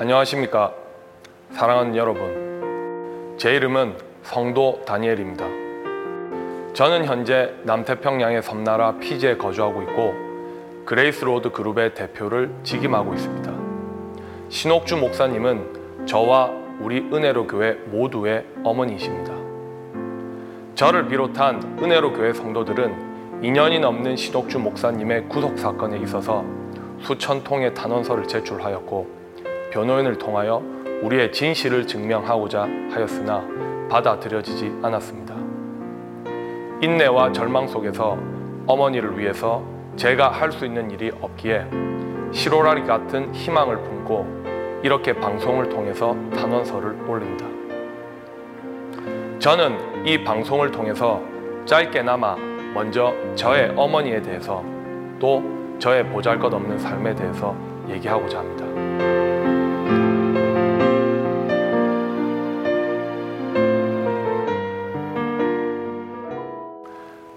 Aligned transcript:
안녕하십니까. 0.00 0.72
사랑하는 1.50 1.96
여러분. 1.96 3.34
제 3.36 3.56
이름은 3.56 3.96
성도 4.22 4.80
다니엘입니다. 4.86 5.44
저는 6.72 7.04
현재 7.04 7.52
남태평양의 7.64 8.44
섬나라 8.44 8.96
피지에 8.98 9.36
거주하고 9.36 9.82
있고 9.82 10.14
그레이스 10.84 11.24
로드 11.24 11.50
그룹의 11.50 11.96
대표를 11.96 12.54
직임하고 12.62 13.12
있습니다. 13.12 13.52
신옥주 14.50 14.98
목사님은 14.98 16.06
저와 16.06 16.52
우리 16.78 16.98
은혜로 16.98 17.48
교회 17.48 17.72
모두의 17.72 18.46
어머니이십니다. 18.62 19.34
저를 20.76 21.08
비롯한 21.08 21.76
은혜로 21.82 22.12
교회 22.12 22.32
성도들은 22.32 23.40
2년이 23.42 23.80
넘는 23.80 24.14
신옥주 24.14 24.60
목사님의 24.60 25.28
구속 25.28 25.58
사건에 25.58 25.98
있어서 25.98 26.44
수천 27.00 27.42
통의 27.42 27.74
탄원서를 27.74 28.28
제출하였고 28.28 29.17
변호인을 29.78 30.18
통하여 30.18 30.60
우리의 31.02 31.30
진실을 31.30 31.86
증명하고자 31.86 32.62
하였으나 32.90 33.46
받아들여지지 33.88 34.80
않았습니다. 34.82 35.36
인내와 36.82 37.30
절망 37.30 37.68
속에서 37.68 38.18
어머니를 38.66 39.16
위해서 39.16 39.62
제가 39.94 40.30
할 40.30 40.50
수 40.50 40.66
있는 40.66 40.90
일이 40.90 41.12
없기에 41.20 41.66
시로라리 42.32 42.86
같은 42.86 43.32
희망을 43.32 43.76
품고 43.76 44.80
이렇게 44.82 45.12
방송을 45.12 45.68
통해서 45.68 46.16
탄원서를 46.34 47.08
올립니다. 47.08 47.46
저는 49.38 50.04
이 50.04 50.24
방송을 50.24 50.72
통해서 50.72 51.22
짧게나마 51.66 52.34
먼저 52.74 53.14
저의 53.36 53.72
어머니에 53.76 54.22
대해서 54.22 54.64
또 55.20 55.40
저의 55.78 56.04
보잘것없는 56.06 56.78
삶에 56.80 57.14
대해서 57.14 57.54
얘기하고자 57.88 58.40
합니다. 58.40 59.27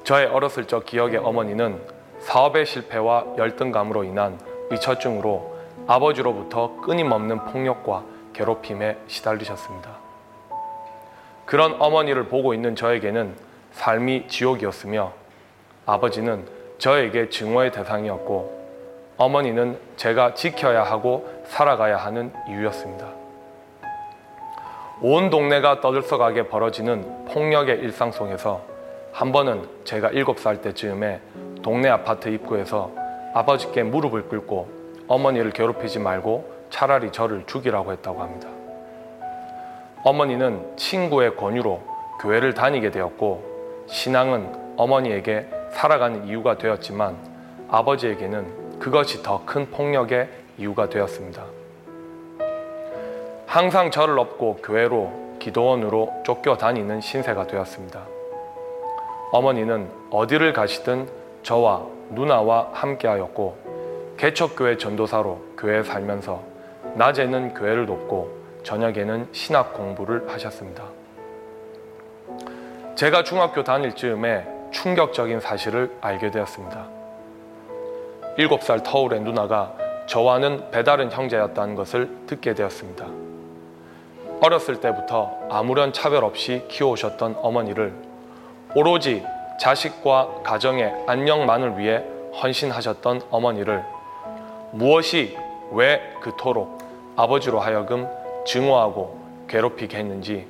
저의 0.04 0.28
어렸을 0.28 0.66
적 0.66 0.86
기억의 0.86 1.18
어머니는 1.18 1.80
사업의 2.20 2.66
실패와 2.66 3.26
열등감으로 3.38 4.04
인한 4.04 4.40
의처증으로 4.70 5.58
아버지로부터 5.88 6.78
끊임없는 6.82 7.46
폭력과 7.46 8.04
괴롭힘에 8.34 8.98
시달리셨습니다. 9.08 9.90
그런 11.46 11.76
어머니를 11.82 12.28
보고 12.28 12.54
있는 12.54 12.76
저에게는 12.76 13.36
삶이 13.74 14.28
지옥이었으며 14.28 15.14
아버지는 15.86 16.48
저에게 16.78 17.30
증오의 17.30 17.72
대상이었고 17.72 18.62
어머니는 19.18 19.78
제가 19.98 20.34
지켜야 20.34 20.84
하고 20.84 21.30
살아가야 21.46 21.98
하는 21.98 22.34
이유였습니다. 22.48 23.08
온 25.02 25.30
동네가 25.30 25.82
떠들썩하게 25.82 26.48
벌어지는 26.48 27.26
폭력의 27.26 27.80
일상 27.80 28.12
속에서 28.12 28.71
한 29.12 29.32
번은 29.32 29.68
제가 29.84 30.10
일곱 30.10 30.40
살 30.40 30.62
때쯤에 30.62 31.20
동네 31.62 31.90
아파트 31.90 32.30
입구에서 32.30 32.92
아버지께 33.34 33.84
무릎을 33.84 34.28
꿇고 34.30 34.68
어머니를 35.08 35.52
괴롭히지 35.52 36.00
말고 36.00 36.50
차라리 36.70 37.12
저를 37.12 37.44
죽이라고 37.46 37.92
했다고 37.92 38.22
합니다. 38.22 38.48
어머니는 40.04 40.78
친구의 40.78 41.36
권유로 41.36 41.82
교회를 42.22 42.54
다니게 42.54 42.92
되었고 42.92 43.86
신앙은 43.88 44.76
어머니에게 44.78 45.48
살아가는 45.72 46.26
이유가 46.28 46.58
되었지만 46.58 47.18
아버지에게는 47.70 48.80
그것이 48.80 49.22
더 49.22 49.42
큰 49.46 49.70
폭력의 49.70 50.30
이유가 50.58 50.90
되었습니다. 50.90 51.44
항상 53.46 53.92
저를 53.92 54.18
업고 54.18 54.56
교회로 54.58 55.38
기도원으로 55.40 56.22
쫓겨 56.24 56.56
다니는 56.58 57.02
신세가 57.02 57.48
되었습니다. 57.48 58.06
어머니는 59.32 59.90
어디를 60.12 60.54
가시든 60.54 61.08
저와 61.44 61.86
누나와 62.10 62.70
함께하였고 62.74 64.16
개척교회 64.18 64.78
전도사로 64.78 65.42
교회에 65.58 65.84
살면서 65.84 66.42
낮에는 66.96 67.54
교회를 67.54 67.86
돕고 67.86 68.42
저녁에는 68.64 69.30
신학 69.32 69.74
공부를 69.74 70.30
하셨습니다. 70.30 70.84
제가 72.96 73.24
중학교 73.24 73.64
다닐 73.64 73.96
즈음에 73.96 74.46
충격적인 74.72 75.40
사실을 75.40 75.92
알게 76.02 76.30
되었습니다. 76.30 76.88
7살 78.38 78.84
터울의 78.84 79.22
누나가 79.22 79.74
저와는 80.06 80.72
배다른 80.72 81.12
형제였다는 81.12 81.76
것을 81.76 82.10
듣게 82.28 82.54
되었습니다. 82.54 83.08
어렸을 84.42 84.80
때부터 84.82 85.40
아무런 85.50 85.94
차별 85.94 86.24
없이 86.24 86.66
키워오셨던 86.68 87.38
어머니를 87.42 88.11
오로지 88.74 89.26
자식과 89.60 90.44
가정의 90.44 90.94
안녕만을 91.06 91.78
위해 91.78 92.04
헌신하셨던 92.42 93.24
어머니를 93.30 93.84
무엇이 94.72 95.38
왜 95.72 96.02
그토록 96.22 96.78
아버지로 97.18 97.60
하여금 97.60 98.08
증오하고 98.46 99.20
괴롭히게 99.50 99.98
했는지 99.98 100.48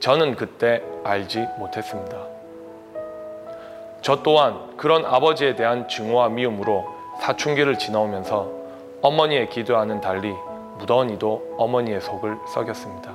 저는 0.00 0.36
그때 0.36 0.82
알지 1.02 1.46
못했습니다. 1.58 2.18
저 4.02 4.22
또한 4.22 4.76
그런 4.76 5.06
아버지에 5.06 5.54
대한 5.54 5.88
증오와 5.88 6.28
미움으로 6.28 6.86
사춘기를 7.20 7.78
지나오면서 7.78 8.50
어머니의 9.00 9.48
기도와는 9.48 10.00
달리 10.00 10.30
무던히도 10.78 11.54
어머니의 11.56 12.00
속을 12.00 12.36
썩였습니다. 12.52 13.12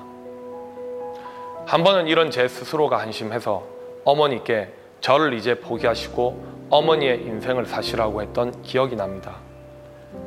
한 1.68 1.84
번은 1.84 2.08
이런 2.08 2.32
제 2.32 2.48
스스로가 2.48 2.98
한심해서 3.00 3.77
어머니께 4.08 4.70
저를 5.02 5.34
이제 5.34 5.56
포기하시고 5.56 6.68
어머니의 6.70 7.24
인생을 7.24 7.66
사시라고 7.66 8.22
했던 8.22 8.62
기억이 8.62 8.96
납니다. 8.96 9.36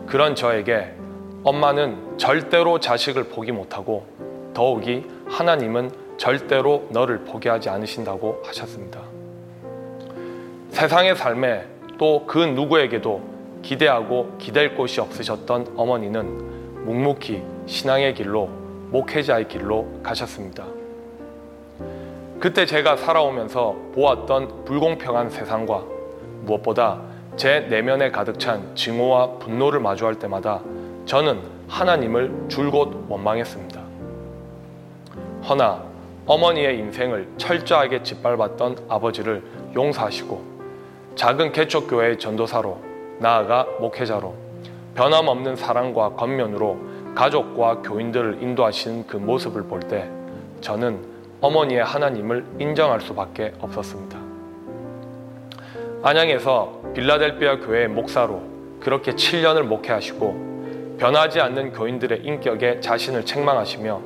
그런 0.06 0.34
저에게 0.34 0.92
엄마는 1.44 2.18
절대로 2.18 2.78
자식을 2.78 3.30
포기 3.30 3.52
못하고 3.52 4.04
더욱이 4.52 5.06
하나님은 5.26 5.90
절대로 6.18 6.88
너를 6.90 7.24
포기하지 7.24 7.70
않으신다고 7.70 8.42
하셨습니다. 8.44 9.00
세상의 10.68 11.16
삶에 11.16 11.64
또 11.96 12.26
그 12.26 12.38
누구에게도 12.38 13.22
기대하고 13.62 14.36
기댈 14.36 14.74
곳이 14.74 15.00
없으셨던 15.00 15.72
어머니는 15.76 16.84
묵묵히 16.84 17.42
신앙의 17.64 18.12
길로 18.12 18.46
목회자의 18.90 19.48
길로 19.48 19.88
가셨습니다. 20.02 20.79
그때 22.40 22.64
제가 22.64 22.96
살아오면서 22.96 23.76
보았던 23.94 24.64
불공평한 24.64 25.28
세상과 25.28 25.84
무엇보다 26.46 27.02
제 27.36 27.60
내면에 27.60 28.10
가득 28.10 28.40
찬 28.40 28.74
증오와 28.74 29.32
분노를 29.38 29.78
마주할 29.78 30.14
때마다 30.18 30.62
저는 31.04 31.38
하나님을 31.68 32.46
줄곧 32.48 33.04
원망했습니다. 33.10 33.82
허나 35.48 35.84
어머니의 36.24 36.78
인생을 36.78 37.28
철저하게 37.36 38.02
짓밟았던 38.02 38.86
아버지를 38.88 39.42
용서하시고 39.74 40.42
작은 41.16 41.52
개척교회의 41.52 42.18
전도사로 42.18 42.80
나아가 43.18 43.66
목회자로 43.80 44.34
변함없는 44.94 45.56
사랑과 45.56 46.10
겉면으로 46.14 46.78
가족과 47.14 47.82
교인들을 47.82 48.42
인도하시는 48.42 49.06
그 49.06 49.18
모습을 49.18 49.64
볼 49.64 49.80
때 49.80 50.08
저는 50.62 51.19
어머니의 51.40 51.82
하나님을 51.82 52.44
인정할 52.58 53.00
수밖에 53.00 53.52
없었습니다. 53.60 54.18
안양에서 56.02 56.80
빌라델비아 56.94 57.58
교회의 57.58 57.88
목사로 57.88 58.42
그렇게 58.80 59.12
7년을 59.12 59.62
목회하시고 59.62 60.96
변하지 60.98 61.40
않는 61.40 61.72
교인들의 61.72 62.20
인격에 62.22 62.80
자신을 62.80 63.24
책망하시며 63.24 64.00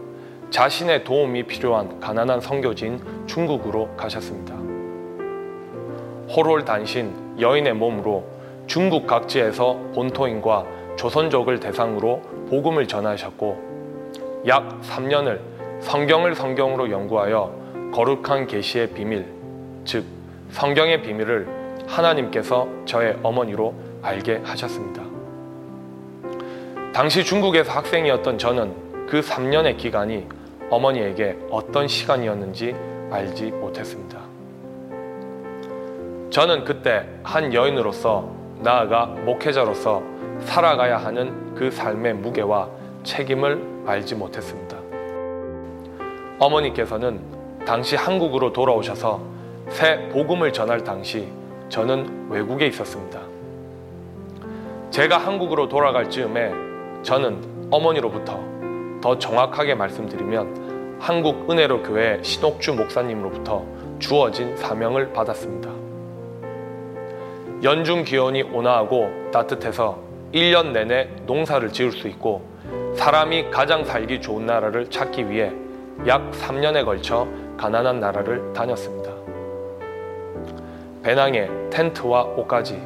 자신의 0.51 1.05
도움이 1.05 1.45
필요한 1.45 1.99
가난한 2.01 2.41
선교지인 2.41 3.27
중국으로 3.27 3.97
가셨습니다. 3.97 4.55
호롤 6.33 6.65
단신 6.65 7.41
여인의 7.41 7.75
몸으로 7.75 8.25
중국 8.67 9.07
각지에서 9.07 9.75
본토인과 9.95 10.65
조선족을 10.97 11.61
대상으로 11.61 12.23
복음을 12.49 12.87
전하셨고 12.87 14.45
약 14.47 14.81
3년을 14.83 15.54
성경을 15.85 16.35
성경으로 16.35 16.91
연구하여 16.91 17.91
거룩한 17.93 18.47
계시의 18.47 18.89
비밀, 18.95 19.27
즉 19.85 20.05
성경의 20.51 21.03
비밀을 21.03 21.47
하나님께서 21.87 22.67
저의 22.87 23.17
어머니로 23.23 23.75
알게 24.03 24.41
하셨습니다. 24.45 25.03
당시 26.93 27.23
중국에서 27.23 27.71
학생이었던 27.73 28.39
저는 28.39 29.07
그 29.07 29.21
3년의 29.21 29.77
기간이 29.77 30.27
어머니에게 30.71 31.37
어떤 31.51 31.87
시간이었는지 31.87 32.75
알지 33.11 33.51
못했습니다. 33.51 34.21
저는 36.31 36.65
그때 36.65 37.07
한 37.23 37.53
여인으로서 37.53 38.29
나아가 38.61 39.07
목회자로서 39.07 40.03
살아가야 40.41 40.97
하는 40.97 41.55
그 41.55 41.71
삶의 41.71 42.15
무게와 42.15 42.69
책임을 43.05 43.85
알지 43.87 44.15
못했습니다. 44.15 44.84
어머니께서는 46.45 47.21
당시 47.67 47.97
한국으로 47.97 48.53
돌아오셔서 48.53 49.21
새 49.71 50.09
복음을 50.11 50.53
전할 50.53 50.85
당시 50.85 51.27
저는 51.71 52.29
외국에 52.29 52.67
있었습니다. 52.67 53.19
제가 54.91 55.17
한국으로 55.17 55.69
돌아갈 55.69 56.11
즈음에 56.11 56.53
저는 57.03 57.69
어머니로부터 57.71 58.39
더 59.01 59.19
정확하게 59.19 59.75
말씀드리면 59.75 60.99
한국 61.01 61.51
은혜로 61.51 61.83
교회 61.83 62.23
신옥주 62.23 62.75
목사님으로부터 62.75 63.65
주어진 63.99 64.55
사명을 64.57 65.13
받았습니다. 65.15 65.71
연중 67.63 68.05
기온이 68.05 68.43
온화하고 68.43 69.31
따뜻해서 69.33 69.99
1년 70.35 70.73
내내 70.73 71.09
농사를 71.27 71.73
지을 71.73 71.93
수 71.93 72.07
있고 72.09 72.43
사람이 72.97 73.51
가장 73.51 73.85
살기 73.85 74.21
좋은 74.21 74.45
나라를 74.45 74.91
찾기 74.91 75.31
위해 75.31 75.51
약 76.07 76.31
3년에 76.33 76.85
걸쳐 76.85 77.27
가난한 77.57 78.01
나라를 78.01 78.53
다녔습니다. 78.53 79.11
배낭에 81.03 81.49
텐트와 81.71 82.25
옷까지 82.25 82.81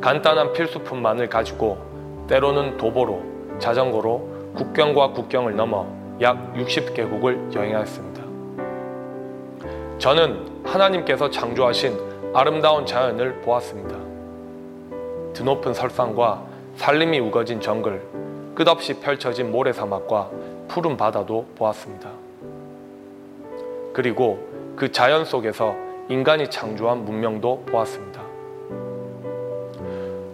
간단한 0.00 0.52
필수품만을 0.52 1.28
가지고 1.28 1.78
때로는 2.28 2.76
도보로 2.76 3.22
자전거로 3.58 4.52
국경과 4.54 5.12
국경을 5.12 5.54
넘어 5.54 5.86
약 6.20 6.54
60개국을 6.54 7.54
여행하였습니다. 7.54 8.22
저는 9.98 10.62
하나님께서 10.64 11.30
창조하신 11.30 12.32
아름다운 12.34 12.84
자연을 12.84 13.40
보았습니다. 13.42 13.96
드높은 15.32 15.74
설산과 15.74 16.44
산림이 16.76 17.18
우거진 17.20 17.60
정글, 17.60 18.00
끝없이 18.54 18.94
펼쳐진 19.00 19.50
모래사막과 19.52 20.30
푸른 20.68 20.96
바다도 20.96 21.46
보았습니다. 21.56 22.25
그리고 23.96 24.46
그 24.76 24.92
자연 24.92 25.24
속에서 25.24 25.74
인간이 26.10 26.50
창조한 26.50 27.06
문명도 27.06 27.64
보았습니다. 27.64 28.20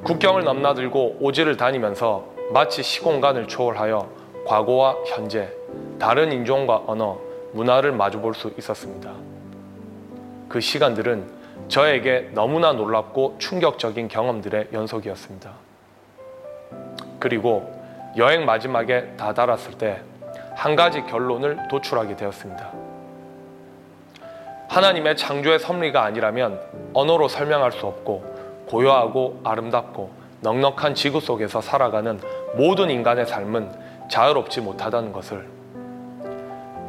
국경을 0.02 0.42
넘나들고 0.42 1.18
오지를 1.20 1.56
다니면서 1.56 2.24
마치 2.52 2.82
시공간을 2.82 3.46
초월하여 3.46 4.08
과거와 4.46 4.96
현재, 5.06 5.48
다른 6.00 6.32
인종과 6.32 6.82
언어, 6.88 7.20
문화를 7.52 7.92
마주볼 7.92 8.34
수 8.34 8.52
있었습니다. 8.58 9.12
그 10.48 10.58
시간들은 10.58 11.30
저에게 11.68 12.30
너무나 12.34 12.72
놀랍고 12.72 13.36
충격적인 13.38 14.08
경험들의 14.08 14.70
연속이었습니다. 14.72 15.52
그리고 17.20 17.72
여행 18.16 18.44
마지막에 18.44 19.14
다다랐을 19.16 19.78
때 19.78 20.02
한 20.54 20.76
가지 20.76 21.02
결론을 21.02 21.68
도출하게 21.68 22.16
되었습니다. 22.16 22.81
하나님의 24.72 25.18
창조의 25.18 25.58
섭리가 25.58 26.02
아니라면 26.02 26.58
언어로 26.94 27.28
설명할 27.28 27.72
수 27.72 27.86
없고 27.86 28.64
고요하고 28.70 29.42
아름답고 29.44 30.10
넉넉한 30.40 30.94
지구 30.94 31.20
속에서 31.20 31.60
살아가는 31.60 32.18
모든 32.54 32.88
인간의 32.88 33.26
삶은 33.26 33.70
자유롭지 34.08 34.62
못하다는 34.62 35.12
것을 35.12 35.46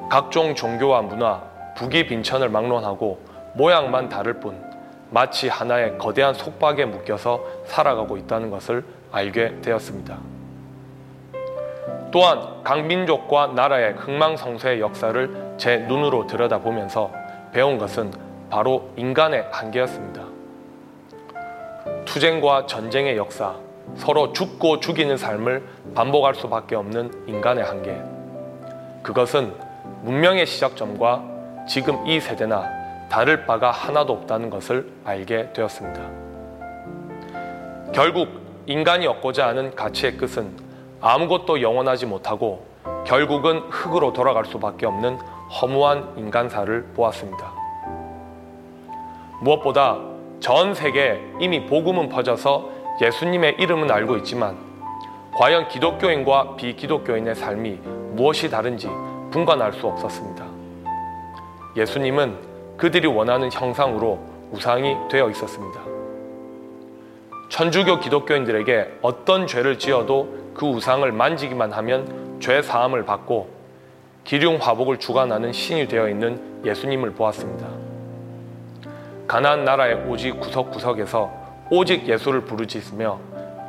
각종 0.10 0.56
종교와 0.56 1.02
문화, 1.02 1.42
북이 1.76 2.08
빈천을 2.08 2.48
막론하고 2.48 3.20
모양만 3.56 4.08
다를 4.08 4.36
뿐 4.36 4.64
마치 5.10 5.50
하나의 5.50 5.98
거대한 5.98 6.34
속박에 6.34 6.86
묶여서 6.86 7.44
살아가고 7.66 8.16
있다는 8.16 8.50
것을 8.50 8.86
알게 9.12 9.60
되었습니다. 9.62 10.18
또한 12.12 12.64
강민족과 12.64 13.48
나라의 13.48 13.96
흥망성쇠의 13.96 14.80
역사를 14.80 15.56
제 15.58 15.80
눈으로 15.80 16.28
들여다보면서 16.28 17.23
배운 17.54 17.78
것은 17.78 18.12
바로 18.50 18.90
인간의 18.98 19.48
한계였습니다. 19.52 20.24
투쟁과 22.06 22.66
전쟁의 22.66 23.16
역사, 23.16 23.56
서로 23.96 24.34
죽고 24.34 24.80
죽이는 24.80 25.18
삶을 25.18 25.64
반복할 25.94 26.34
수밖에 26.34 26.76
없는 26.76 27.26
인간의 27.28 27.64
한계. 27.64 28.02
그것은 29.04 29.54
문명의 30.02 30.48
시작점과 30.48 31.24
지금 31.68 32.06
이 32.08 32.20
세대나 32.20 33.08
다를 33.10 33.46
바가 33.46 33.70
하나도 33.70 34.14
없다는 34.14 34.50
것을 34.50 34.92
알게 35.04 35.54
되었습니다. 35.54 36.02
결국 37.94 38.30
인간이 38.66 39.06
얻고자 39.06 39.48
하는 39.48 39.76
가치의 39.76 40.18
끝은 40.18 40.58
아무것도 41.02 41.62
영원하지 41.62 42.08
못하고 42.08 42.66
결국은 43.06 43.60
흙으로 43.70 44.14
돌아갈 44.14 44.46
수밖에 44.46 44.86
없는 44.88 45.20
허무한 45.62 46.14
인간사를 46.18 46.84
보았습니다. 46.96 47.54
무엇보다 49.42 50.00
전 50.40 50.74
세계에 50.74 51.22
이미 51.40 51.66
복음은 51.66 52.10
퍼져서 52.10 52.70
예수님의 53.02 53.58
이름은 53.60 53.92
알고 53.92 54.18
있지만 54.18 54.58
과연 55.36 55.68
기독교인과 55.68 56.56
비기독교인의 56.56 57.36
삶이 57.36 57.80
무엇이 58.14 58.50
다른지 58.50 58.88
분간할 59.32 59.74
수 59.74 59.88
없었습니다. 59.88 60.46
예수님은 61.76 62.38
그들이 62.78 63.08
원하는 63.08 63.52
형상으로 63.52 64.20
우상이 64.52 64.96
되어 65.10 65.30
있었습니다. 65.30 65.82
천주교 67.50 68.00
기독교인들에게 68.00 69.00
어떤 69.02 69.48
죄를 69.48 69.78
지어도 69.80 70.28
그 70.54 70.66
우상을 70.68 71.12
만지기만 71.12 71.72
하면 71.72 72.40
죄 72.40 72.62
사함을 72.62 73.06
받고 73.06 73.53
기륭 74.24 74.58
화복을 74.58 75.00
주관하는 75.00 75.52
신이 75.52 75.88
되어 75.88 76.08
있는 76.08 76.62
예수님을 76.66 77.12
보았습니다. 77.12 77.68
가나안 79.28 79.66
나라의 79.66 80.06
오직 80.08 80.40
구석구석에서 80.40 81.32
오직 81.70 82.08
예수를 82.08 82.42
부르짖으며 82.42 83.20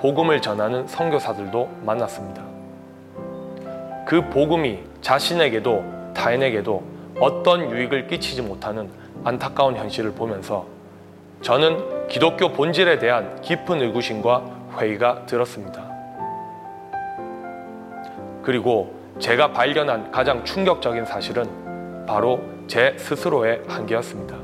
복음을 0.00 0.40
전하는 0.40 0.86
선교사들도 0.86 1.70
만났습니다. 1.82 2.42
그 4.06 4.28
복음이 4.30 4.80
자신에게도 5.00 6.12
타인에게도 6.14 6.82
어떤 7.20 7.70
유익을 7.70 8.06
끼치지 8.06 8.42
못하는 8.42 8.90
안타까운 9.24 9.76
현실을 9.76 10.12
보면서 10.12 10.66
저는 11.40 12.08
기독교 12.08 12.50
본질에 12.52 12.98
대한 12.98 13.40
깊은 13.40 13.80
의구심과 13.80 14.42
회의가 14.78 15.26
들었습니다. 15.26 15.82
그리고 18.42 19.03
제가 19.18 19.52
발견한 19.52 20.10
가장 20.10 20.44
충격적인 20.44 21.04
사실은 21.04 22.04
바로 22.06 22.40
제 22.66 22.94
스스로의 22.98 23.62
한계였습니다. 23.68 24.36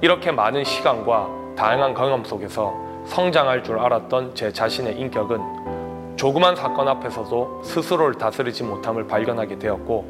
이렇게 0.00 0.30
많은 0.30 0.64
시간과 0.64 1.28
다양한 1.56 1.94
경험 1.94 2.24
속에서 2.24 2.72
성장할 3.06 3.64
줄 3.64 3.78
알았던 3.78 4.34
제 4.34 4.52
자신의 4.52 4.98
인격은 4.98 6.16
조그만 6.16 6.54
사건 6.54 6.86
앞에서도 6.86 7.62
스스로를 7.64 8.14
다스리지 8.14 8.62
못함을 8.62 9.08
발견하게 9.08 9.58
되었고 9.58 10.04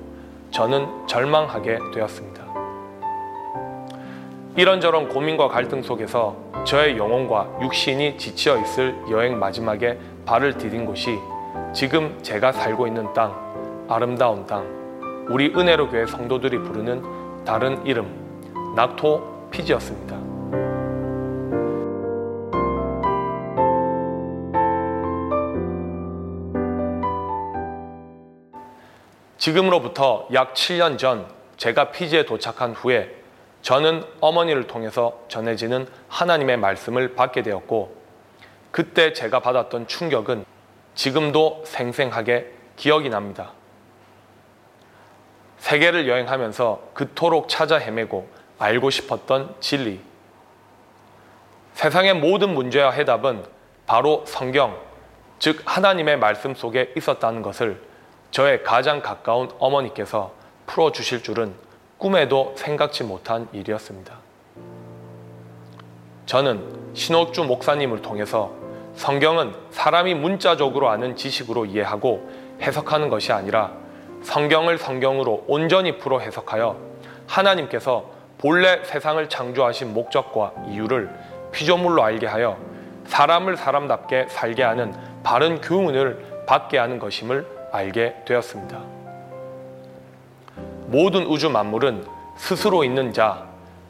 저는 0.51 1.07
절망하게 1.07 1.79
되었습니다. 1.95 2.43
이런저런 4.57 5.09
고민과 5.09 5.49
갈등 5.49 5.83
속에서 5.83 6.37
저의 6.65 6.99
영혼과 6.99 7.49
육신이 7.63 8.19
지쳐 8.19 8.61
있을 8.61 8.95
여행 9.11 9.39
마지막에 9.39 9.99
발을 10.27 10.59
디딘 10.59 10.85
곳이 10.85 11.19
지금 11.73 12.23
제가 12.23 12.53
살고 12.53 12.87
있는 12.87 13.13
땅, 13.13 13.35
아름다운 13.89 14.47
땅, 14.47 14.67
우리 15.29 15.53
은혜로 15.55 15.89
교회 15.91 16.07
성도들이 16.07 16.59
부르는 16.59 17.45
다른 17.45 17.85
이름, 17.87 18.75
낙토 18.75 19.49
피지였습니다. 19.51 20.17
지금으로부터 29.39 30.29
약 30.35 30.55
7년 30.55 30.99
전 30.99 31.27
제가 31.57 31.91
피지에 31.91 32.25
도착한 32.25 32.73
후에 32.73 33.13
저는 33.63 34.05
어머니를 34.21 34.67
통해서 34.67 35.21
전해지는 35.29 35.87
하나님의 36.09 36.59
말씀을 36.59 37.15
받게 37.15 37.43
되었고 37.43 37.97
그때 38.71 39.13
제가 39.13 39.41
받았던 39.41 39.87
충격은 39.87 40.45
지금도 40.95 41.63
생생하게 41.67 42.51
기억이 42.77 43.09
납니다. 43.09 43.53
세계를 45.59 46.09
여행하면서 46.09 46.91
그토록 46.95 47.49
찾아 47.49 47.77
헤매고 47.77 48.29
알고 48.59 48.91
싶었던 48.91 49.55
진리. 49.61 50.01
세상의 51.75 52.15
모든 52.15 52.53
문제와 52.55 52.91
해답은 52.91 53.45
바로 53.87 54.25
성경, 54.27 54.79
즉 55.39 55.63
하나님의 55.65 56.19
말씀 56.19 56.55
속에 56.55 56.93
있었다는 56.97 57.43
것을 57.43 57.81
저의 58.31 58.63
가장 58.63 59.01
가까운 59.01 59.51
어머니께서 59.59 60.33
풀어주실 60.67 61.23
줄은 61.23 61.55
꿈에도 61.99 62.55
생각지 62.57 63.05
못한 63.05 63.49
일이었습니다. 63.53 64.17
저는 66.27 66.95
신옥주 66.95 67.45
목사님을 67.45 68.03
통해서 68.03 68.62
성경은 68.95 69.55
사람이 69.71 70.15
문자적으로 70.15 70.89
아는 70.91 71.17
지식으로 71.17 71.67
이해하고 71.67 72.31
해석하는 72.61 73.09
것이 73.09 73.33
아니라 73.33 73.73
성경을 74.23 74.79
성경으로 74.79 75.45
온전히 75.49 75.99
풀어 75.99 76.21
해석하여 76.21 76.77
하나님께서 77.27 78.11
본래 78.39 78.85
세상을 78.85 79.29
창조하신 79.29 79.95
목적과 79.95 80.53
이유를 80.69 81.11
피조물로 81.53 82.03
알게 82.03 82.27
하여 82.27 82.57
사람을 83.07 83.57
사람답게 83.57 84.27
살게 84.29 84.63
하는 84.63 84.95
바른 85.23 85.61
교훈을 85.61 86.45
받게 86.47 86.79
하는 86.79 86.99
것임을 86.99 87.47
알게 87.73 88.23
되었습니다. 88.27 88.79
모든 90.87 91.27
우주 91.27 91.49
만물은 91.49 92.05
스스로 92.37 92.85
있는 92.85 93.13
자 93.13 93.47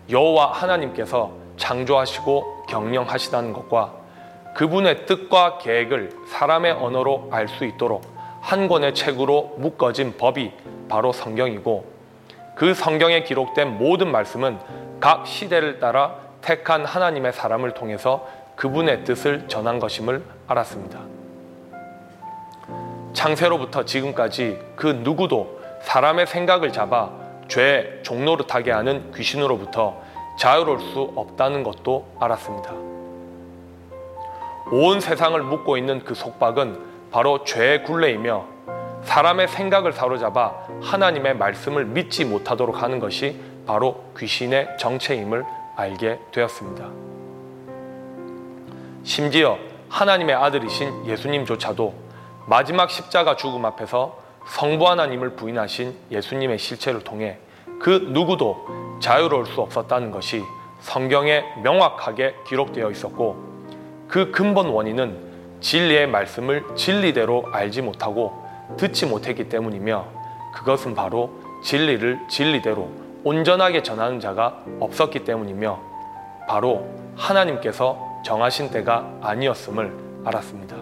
여호와 0.08 0.52
하나님께서 0.52 1.32
창조하시고 1.56 2.66
경영하시다는 2.68 3.52
것과 3.52 4.01
그분의 4.54 5.06
뜻과 5.06 5.58
계획을 5.58 6.10
사람의 6.28 6.72
언어로 6.72 7.28
알 7.30 7.48
수 7.48 7.64
있도록 7.64 8.02
한 8.40 8.68
권의 8.68 8.94
책으로 8.94 9.54
묶어진 9.58 10.16
법이 10.16 10.52
바로 10.88 11.12
성경이고 11.12 11.84
그 12.54 12.74
성경에 12.74 13.22
기록된 13.22 13.78
모든 13.78 14.10
말씀은 14.10 14.58
각 15.00 15.26
시대를 15.26 15.78
따라 15.78 16.16
택한 16.42 16.84
하나님의 16.84 17.32
사람을 17.32 17.72
통해서 17.72 18.26
그분의 18.56 19.04
뜻을 19.04 19.48
전한 19.48 19.78
것임을 19.78 20.22
알았습니다. 20.48 21.00
창세로부터 23.12 23.84
지금까지 23.84 24.58
그 24.76 24.86
누구도 24.86 25.60
사람의 25.82 26.26
생각을 26.26 26.72
잡아 26.72 27.10
죄 27.48 28.00
종노릇하게 28.02 28.70
하는 28.72 29.12
귀신으로부터 29.12 30.00
자유로울 30.38 30.80
수 30.80 31.12
없다는 31.14 31.62
것도 31.62 32.06
알았습니다. 32.18 32.91
온 34.74 35.00
세상을 35.00 35.38
묶고 35.42 35.76
있는 35.76 36.02
그 36.02 36.14
속박은 36.14 37.10
바로 37.10 37.44
죄의 37.44 37.84
굴레이며 37.84 38.46
사람의 39.04 39.48
생각을 39.48 39.92
사로잡아 39.92 40.54
하나님의 40.80 41.36
말씀을 41.36 41.84
믿지 41.84 42.24
못하도록 42.24 42.82
하는 42.82 42.98
것이 42.98 43.38
바로 43.66 44.02
귀신의 44.18 44.78
정체임을 44.78 45.44
알게 45.76 46.18
되었습니다. 46.32 46.88
심지어 49.04 49.58
하나님의 49.90 50.34
아들이신 50.36 51.06
예수님조차도 51.06 51.92
마지막 52.46 52.90
십자가 52.90 53.36
죽음 53.36 53.66
앞에서 53.66 54.16
성부 54.46 54.88
하나님을 54.88 55.36
부인하신 55.36 55.94
예수님의 56.10 56.58
실체를 56.58 57.04
통해 57.04 57.36
그 57.78 58.08
누구도 58.08 58.96
자유로울 59.00 59.44
수 59.44 59.60
없었다는 59.60 60.12
것이 60.12 60.42
성경에 60.80 61.44
명확하게 61.62 62.36
기록되어 62.46 62.90
있었고 62.90 63.51
그 64.12 64.30
근본 64.30 64.66
원인은 64.66 65.16
진리의 65.62 66.06
말씀을 66.06 66.62
진리대로 66.76 67.46
알지 67.50 67.80
못하고 67.80 68.46
듣지 68.76 69.06
못했기 69.06 69.48
때문이며 69.48 70.04
그것은 70.52 70.94
바로 70.94 71.30
진리를 71.64 72.20
진리대로 72.28 72.90
온전하게 73.24 73.82
전하는 73.82 74.20
자가 74.20 74.58
없었기 74.80 75.24
때문이며 75.24 75.80
바로 76.46 76.86
하나님께서 77.16 78.20
정하신 78.22 78.70
때가 78.70 79.10
아니었음을 79.22 79.96
알았습니다. 80.26 80.76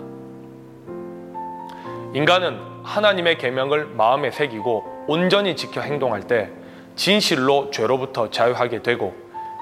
인간은 2.12 2.58
하나님의 2.82 3.38
계명을 3.38 3.86
마음에 3.94 4.32
새기고 4.32 5.04
온전히 5.06 5.54
지켜 5.54 5.82
행동할 5.82 6.24
때 6.24 6.50
진실로 6.96 7.70
죄로부터 7.70 8.28
자유하게 8.30 8.82
되고 8.82 9.14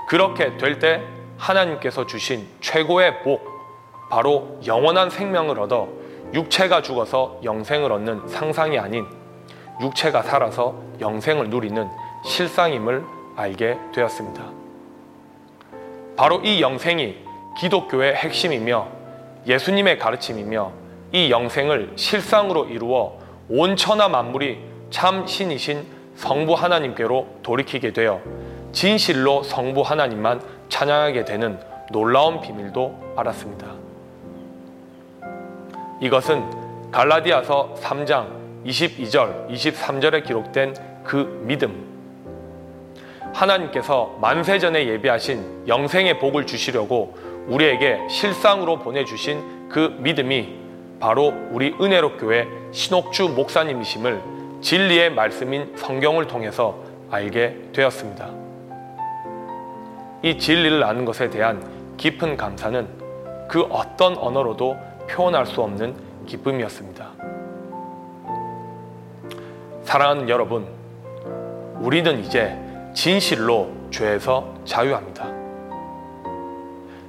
그렇게 0.08 0.56
될 0.56 0.78
때 0.78 1.02
하나님께서 1.38 2.06
주신 2.06 2.46
최고의 2.60 3.22
복, 3.22 3.57
바로 4.10 4.58
영원한 4.66 5.10
생명을 5.10 5.58
얻어 5.60 5.88
육체가 6.32 6.82
죽어서 6.82 7.40
영생을 7.44 7.92
얻는 7.92 8.28
상상이 8.28 8.78
아닌 8.78 9.06
육체가 9.80 10.22
살아서 10.22 10.74
영생을 11.00 11.50
누리는 11.50 11.88
실상임을 12.24 13.04
알게 13.36 13.78
되었습니다. 13.94 14.44
바로 16.16 16.40
이 16.42 16.60
영생이 16.60 17.16
기독교의 17.58 18.14
핵심이며 18.14 18.88
예수님의 19.46 19.98
가르침이며 19.98 20.72
이 21.12 21.30
영생을 21.30 21.92
실상으로 21.96 22.66
이루어 22.66 23.18
온 23.48 23.76
천하 23.76 24.08
만물이 24.08 24.58
참 24.90 25.26
신이신 25.26 25.86
성부 26.16 26.54
하나님께로 26.54 27.38
돌이키게 27.42 27.92
되어 27.92 28.20
진실로 28.72 29.42
성부 29.42 29.82
하나님만 29.82 30.42
찬양하게 30.68 31.24
되는 31.24 31.58
놀라운 31.92 32.40
비밀도 32.40 33.14
알았습니다. 33.16 33.77
이것은 36.00 36.90
갈라디아서 36.90 37.75
3장 37.81 38.38
22절, 38.64 39.50
23절에 39.50 40.25
기록된 40.25 40.75
그 41.05 41.43
믿음. 41.45 41.87
하나님께서 43.33 44.17
만세전에 44.21 44.87
예비하신 44.87 45.69
영생의 45.69 46.19
복을 46.19 46.47
주시려고 46.47 47.17
우리에게 47.47 47.99
실상으로 48.09 48.78
보내주신 48.78 49.69
그 49.69 49.97
믿음이 49.99 50.57
바로 51.00 51.33
우리 51.50 51.75
은혜로 51.81 52.17
교회 52.17 52.47
신옥주 52.73 53.31
목사님이심을 53.31 54.23
진리의 54.61 55.11
말씀인 55.11 55.76
성경을 55.76 56.26
통해서 56.26 56.76
알게 57.11 57.57
되었습니다. 57.73 58.31
이 60.23 60.38
진리를 60.38 60.83
아는 60.83 61.05
것에 61.05 61.31
대한 61.31 61.97
깊은 61.97 62.37
감사는 62.37 62.88
그 63.49 63.62
어떤 63.71 64.17
언어로도 64.17 64.76
표현할 65.08 65.46
수 65.46 65.62
없는 65.62 65.94
기쁨이었습니다. 66.26 67.06
사랑하는 69.82 70.28
여러분, 70.28 70.66
우리는 71.80 72.22
이제 72.22 72.58
진실로 72.94 73.70
죄에서 73.90 74.54
자유합니다. 74.64 75.26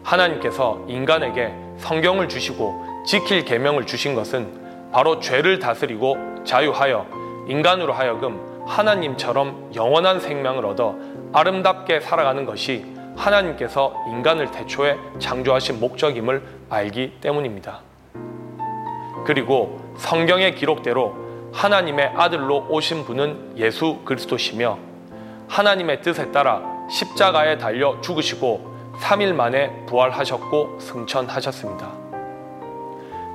하나님께서 0.03 0.83
인간에게 0.87 1.53
성경을 1.77 2.29
주시고 2.29 3.03
지킬 3.05 3.45
계명을 3.45 3.85
주신 3.85 4.15
것은 4.15 4.91
바로 4.91 5.19
죄를 5.19 5.59
다스리고 5.59 6.17
자유하여 6.43 7.05
인간으로 7.47 7.93
하여금 7.93 8.39
하나님처럼 8.65 9.71
영원한 9.75 10.19
생명을 10.19 10.65
얻어 10.65 10.95
아름답게 11.33 11.99
살아가는 11.99 12.45
것이 12.45 12.85
하나님께서 13.15 13.93
인간을 14.07 14.51
태초에 14.51 14.97
창조하신 15.19 15.79
목적임을 15.79 16.41
알기 16.69 17.17
때문입니다. 17.21 17.88
그리고 19.29 19.79
성경의 19.97 20.55
기록대로 20.55 21.15
하나님의 21.53 22.13
아들로 22.15 22.65
오신 22.67 23.05
분은 23.05 23.57
예수 23.57 23.99
그리스도시며 24.03 24.79
하나님의 25.47 26.01
뜻에 26.01 26.31
따라 26.31 26.63
십자가에 26.89 27.59
달려 27.59 28.01
죽으시고 28.01 28.95
3일 28.99 29.33
만에 29.33 29.85
부활하셨고 29.85 30.79
승천하셨습니다. 30.79 31.91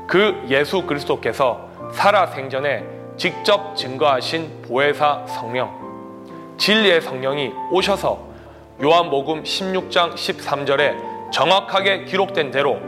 그 0.09 0.45
예수 0.49 0.83
그리스도께서 0.83 1.69
살아 1.93 2.27
생전에 2.27 2.85
직접 3.17 3.77
증거하신 3.77 4.63
보혜사 4.63 5.27
성령, 5.29 6.57
진리의 6.57 7.03
성령이 7.03 7.53
오셔서 7.71 8.19
요한복음 8.83 9.45
16장 9.45 10.15
13절에 10.15 11.31
정확하게 11.31 12.07
기록된 12.07 12.51
대로 12.51 12.81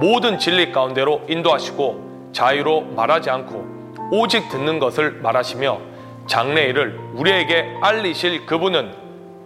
모든 0.00 0.38
진리 0.38 0.72
가운데로 0.72 1.24
인도하시고 1.28 2.03
자유로 2.34 2.82
말하지 2.94 3.30
않고 3.30 4.10
오직 4.10 4.50
듣는 4.50 4.78
것을 4.78 5.12
말하시며 5.22 5.80
장래일을 6.26 6.98
우리에게 7.14 7.78
알리실 7.80 8.44
그분은 8.44 8.92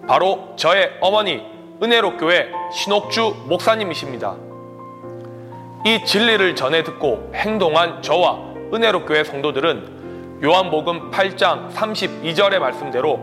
바로 0.08 0.54
저의 0.56 0.96
어머니 1.00 1.42
은혜로 1.80 2.16
교회 2.16 2.50
신옥주 2.72 3.44
목사님이십니다. 3.46 4.34
이 5.84 6.04
진리를 6.04 6.56
전해 6.56 6.82
듣고 6.82 7.30
행동한 7.34 8.02
저와 8.02 8.38
은혜로 8.72 9.04
교회 9.04 9.22
성도들은 9.22 10.40
요한복음 10.42 11.10
8장 11.10 11.72
32절의 11.72 12.58
말씀대로 12.58 13.20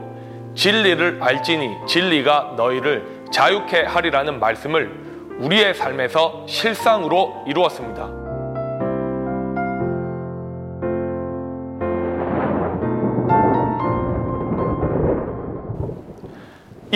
진리를 0.55 1.19
알지니 1.21 1.75
진리가 1.85 2.53
너희를 2.55 3.25
자유케 3.31 3.83
하리라는 3.83 4.39
말씀을 4.39 5.37
우리의 5.39 5.73
삶에서 5.73 6.45
실상으로 6.47 7.43
이루었습니다. 7.47 8.24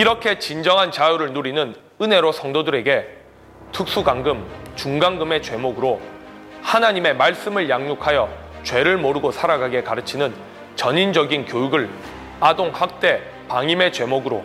이렇게 0.00 0.38
진정한 0.38 0.90
자유를 0.90 1.34
누리는 1.34 1.74
은혜로 2.00 2.32
성도들에게 2.32 3.06
특수강금, 3.70 4.46
중강금의 4.74 5.42
죄목으로 5.42 6.00
하나님의 6.62 7.16
말씀을 7.16 7.68
양육하여 7.68 8.30
죄를 8.62 8.96
모르고 8.96 9.30
살아가게 9.30 9.82
가르치는 9.82 10.32
전인적인 10.74 11.44
교육을 11.44 11.90
아동학대, 12.40 13.20
방임의 13.48 13.92
죄목으로 13.92 14.42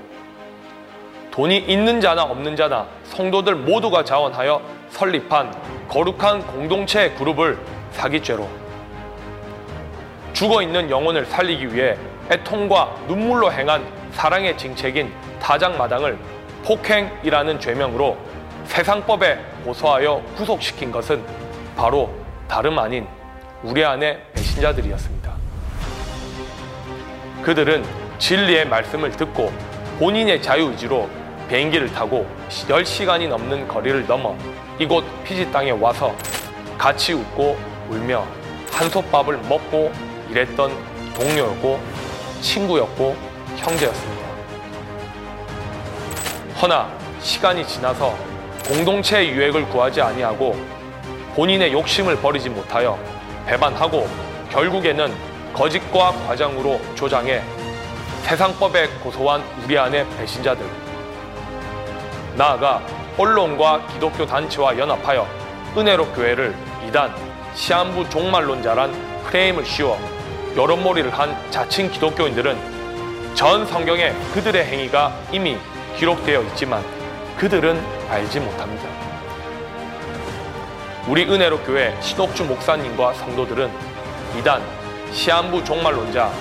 돈이 1.31 1.59
있는 1.59 2.01
자나 2.01 2.23
없는 2.23 2.57
자나 2.57 2.85
성도들 3.05 3.55
모두가 3.55 4.03
자원하여 4.03 4.61
설립한 4.89 5.87
거룩한 5.87 6.47
공동체 6.47 7.11
그룹을 7.11 7.57
사기죄로. 7.91 8.49
죽어 10.33 10.61
있는 10.61 10.89
영혼을 10.89 11.25
살리기 11.25 11.73
위해 11.73 11.95
애통과 12.29 12.93
눈물로 13.07 13.53
행한 13.53 14.04
사랑의 14.15 14.57
징책인 14.57 15.13
타작마당을 15.41 16.17
폭행이라는 16.63 17.59
죄명으로 17.59 18.17
세상법에 18.65 19.37
고소하여 19.65 20.23
구속시킨 20.37 20.91
것은 20.91 21.23
바로 21.75 22.09
다름 22.47 22.79
아닌 22.79 23.05
우리 23.61 23.83
안의 23.83 24.21
배신자들이었습니다. 24.33 25.33
그들은 27.43 27.83
진리의 28.17 28.67
말씀을 28.67 29.11
듣고 29.11 29.51
본인의 29.99 30.41
자유의지로 30.41 31.09
비행기를 31.49 31.91
타고 31.91 32.25
10시간이 32.49 33.27
넘는 33.27 33.67
거리를 33.67 34.07
넘어 34.07 34.35
이곳 34.79 35.03
피지 35.25 35.51
땅에 35.51 35.71
와서 35.71 36.15
같이 36.77 37.13
웃고 37.13 37.57
울며 37.89 38.25
한솥밥을 38.71 39.37
먹고 39.49 39.91
일했던 40.29 40.71
동료였고 41.15 41.79
친구였고 42.41 43.24
형제였습니다. 43.65 44.25
허나 46.61 46.87
시간이 47.19 47.67
지나서 47.67 48.15
공동체의 48.67 49.31
유액을 49.31 49.67
구하지 49.69 50.01
아니하고 50.01 50.55
본인의 51.35 51.73
욕심을 51.73 52.15
버리지 52.17 52.49
못하여 52.49 52.97
배반하고 53.47 54.07
결국에는 54.51 55.11
거짓과 55.53 56.11
과장으로 56.27 56.79
조장해 56.93 57.41
세상법에 58.23 58.87
고소한 59.03 59.43
우리 59.63 59.77
안의 59.77 60.07
배신자들 60.17 60.65
나아가 62.35 62.81
언론과 63.17 63.87
기독교 63.87 64.25
단체와 64.25 64.77
연합하여 64.77 65.27
은혜로 65.75 66.11
교회를 66.13 66.55
이단 66.87 67.15
시한부 67.55 68.09
종말론자란 68.09 69.23
프레임을 69.23 69.65
씌워 69.65 69.97
여론몰이를 70.55 71.11
한 71.11 71.35
자칭 71.51 71.89
기독교인들은 71.89 72.74
전 73.35 73.65
성경에 73.65 74.13
그들의 74.33 74.63
행위가 74.65 75.13
이미 75.29 75.57
기록되어 75.97 76.41
있지만 76.43 76.81
그들은 77.37 77.77
알지 78.09 78.39
못합니다. 78.39 78.87
우리 81.05 81.23
은혜로 81.23 81.59
교회 81.59 81.93
신옥주 82.01 82.45
목사님과 82.45 83.13
성도들은 83.13 83.69
이단 84.39 84.63
시한부 85.11 85.65
종말론자 85.65 86.31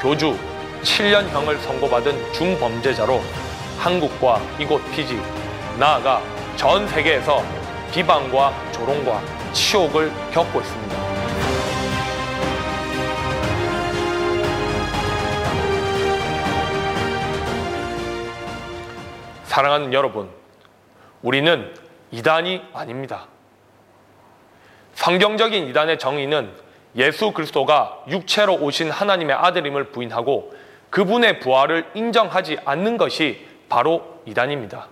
교주 0.00 0.36
7년형을 0.82 1.60
선고받은 1.60 2.32
중범죄자로 2.32 3.22
한국과 3.78 4.40
이곳 4.58 4.82
피지 4.90 5.22
나아가 5.78 6.20
전 6.56 6.86
세계에서 6.88 7.44
비방과 7.92 8.52
조롱과 8.72 9.22
치욕을 9.52 10.12
겪고 10.32 10.60
있습니다. 10.60 11.13
사랑하는 19.54 19.92
여러분, 19.92 20.28
우리는 21.22 21.72
이단이 22.10 22.60
아닙니다. 22.72 23.28
성경적인 24.94 25.68
이단의 25.68 26.00
정의는 26.00 26.50
예수 26.96 27.30
그리스도가 27.30 28.02
육체로 28.08 28.54
오신 28.54 28.90
하나님의 28.90 29.36
아들임을 29.36 29.92
부인하고 29.92 30.52
그분의 30.90 31.38
부활을 31.38 31.88
인정하지 31.94 32.58
않는 32.64 32.96
것이 32.96 33.46
바로 33.68 34.18
이단입니다. 34.26 34.88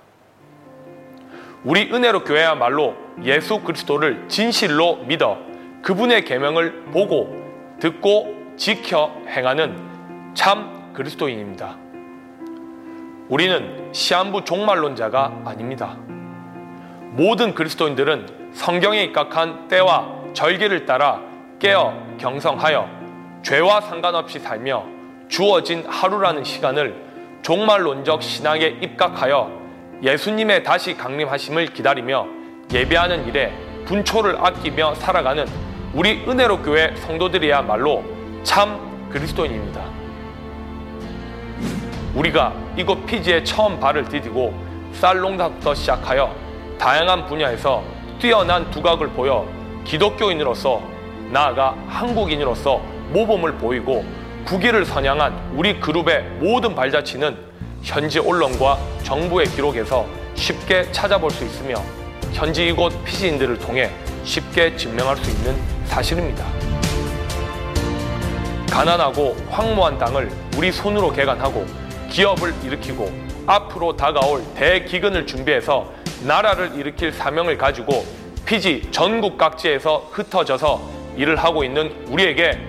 우리 1.64 1.92
은혜로 1.92 2.22
교회야말로 2.22 2.94
예수 3.24 3.62
그리스도를 3.62 4.28
진실로 4.28 4.98
믿어 4.98 5.38
그분의 5.82 6.24
계명을 6.24 6.84
보고 6.92 7.34
듣고 7.80 8.54
지켜 8.56 9.12
행하는 9.26 10.34
참 10.34 10.92
그리스도인입니다. 10.92 11.81
우리는 13.28 13.92
시한부 13.92 14.44
종말론자가 14.44 15.42
아닙니다. 15.44 15.96
모든 17.12 17.54
그리스도인들은 17.54 18.50
성경에 18.52 19.02
입각한 19.04 19.68
때와 19.68 20.22
절기를 20.34 20.86
따라 20.86 21.20
깨어 21.58 21.94
경성하여 22.18 22.88
죄와 23.42 23.80
상관없이 23.82 24.38
살며 24.38 24.84
주어진 25.28 25.84
하루라는 25.86 26.44
시간을 26.44 26.94
종말론적 27.42 28.22
신앙에 28.22 28.66
입각하여 28.82 29.50
예수님의 30.02 30.64
다시 30.64 30.96
강림하심을 30.96 31.66
기다리며 31.66 32.26
예배하는 32.72 33.26
일에 33.28 33.52
분초를 33.84 34.36
아끼며 34.38 34.94
살아가는 34.94 35.46
우리 35.94 36.24
은혜로 36.26 36.62
교회 36.62 36.94
성도들이야말로 36.96 38.04
참 38.42 39.08
그리스도인입니다. 39.10 40.01
우리가 42.14 42.52
이곳 42.76 43.06
피지에 43.06 43.42
처음 43.42 43.80
발을 43.80 44.08
디디고 44.08 44.54
쌀농사부터 44.94 45.74
시작하여 45.74 46.34
다양한 46.78 47.26
분야에서 47.26 47.82
뛰어난 48.18 48.70
두각을 48.70 49.08
보여 49.08 49.46
기독교인으로서 49.84 50.82
나아가 51.30 51.74
한국인으로서 51.88 52.80
모범을 53.10 53.54
보이고 53.54 54.04
국위를 54.44 54.84
선양한 54.84 55.54
우리 55.56 55.80
그룹의 55.80 56.22
모든 56.40 56.74
발자취는 56.74 57.36
현지 57.82 58.18
언론과 58.18 58.78
정부의 59.02 59.46
기록에서 59.46 60.06
쉽게 60.34 60.90
찾아볼 60.92 61.30
수 61.30 61.44
있으며 61.44 61.76
현지 62.32 62.66
이곳 62.66 62.92
피지인들을 63.04 63.58
통해 63.58 63.90
쉽게 64.24 64.76
증명할 64.76 65.16
수 65.16 65.30
있는 65.30 65.56
사실입니다. 65.86 66.44
가난하고 68.70 69.36
황무한 69.50 69.98
땅을 69.98 70.30
우리 70.56 70.72
손으로 70.72 71.12
개간하고 71.12 71.81
기업을 72.12 72.52
일으키고 72.62 73.10
앞으로 73.46 73.96
다가올 73.96 74.44
대기근을 74.54 75.26
준비해서 75.26 75.90
나라를 76.26 76.76
일으킬 76.76 77.10
사명을 77.10 77.56
가지고 77.56 78.04
피지 78.44 78.88
전국 78.90 79.38
각지에서 79.38 80.08
흩어져서 80.12 80.80
일을 81.16 81.36
하고 81.36 81.64
있는 81.64 81.90
우리에게 82.08 82.60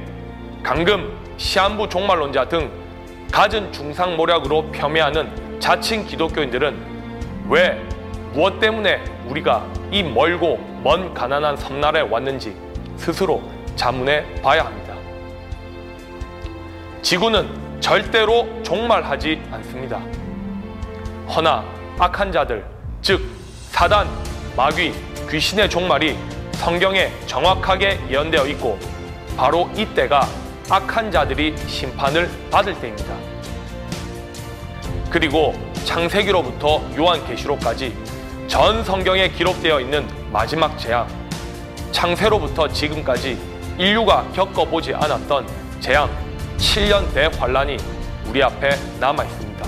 강금, 0.63 1.11
시한부 1.35 1.89
종말론자 1.89 2.47
등 2.47 2.71
갖은 3.31 3.73
중상모략으로 3.73 4.71
폄훼하는 4.71 5.59
자칭 5.59 6.05
기독교인들은 6.05 7.49
왜 7.49 7.81
무엇 8.33 8.59
때문에 8.59 9.03
우리가 9.27 9.67
이 9.91 10.03
멀고 10.03 10.57
먼 10.83 11.13
가난한 11.13 11.57
섬나라에 11.57 12.03
왔는지 12.03 12.55
스스로 12.95 13.41
자문해 13.75 14.41
봐야 14.41 14.65
합니다. 14.65 14.93
지구는 17.01 17.62
절대로 17.83 18.47
종말하지 18.63 19.41
않습니다. 19.51 19.99
허나 21.27 21.65
악한 21.99 22.31
자들, 22.31 22.65
즉 23.01 23.21
사단, 23.71 24.07
마귀, 24.55 24.93
귀신의 25.29 25.69
종말이 25.69 26.17
성경에 26.53 27.11
정확하게 27.25 27.99
예언되어 28.09 28.47
있고 28.47 28.79
바로 29.35 29.69
이때가 29.75 30.25
악한 30.69 31.11
자들이 31.11 31.57
심판을 31.67 32.29
받을 32.49 32.73
때입니다. 32.79 33.13
그리고 35.09 35.53
창세기로부터 35.83 36.81
요한계시록까지 36.97 37.93
전 38.47 38.81
성경에 38.85 39.27
기록되어 39.27 39.81
있는 39.81 40.07
마지막 40.31 40.79
재앙, 40.79 41.05
창세로부터 41.91 42.69
지금까지 42.69 43.37
인류가 43.77 44.25
겪어보지 44.33 44.93
않았던 44.93 45.45
재앙 45.81 46.22
7년 46.57 47.13
대환란이 47.13 47.77
우리 48.27 48.43
앞에 48.43 48.69
남아 48.99 49.23
있습니다. 49.23 49.65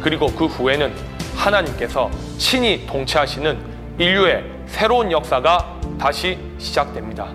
그리고 0.00 0.26
그 0.26 0.46
후에는 0.46 0.92
하나님께서 1.36 2.10
친히 2.38 2.86
통치하시는 2.86 3.58
인류의 3.98 4.44
새로운 4.66 5.10
역사가 5.12 5.80
다시 5.98 6.38
시작됩니다. 6.58 7.28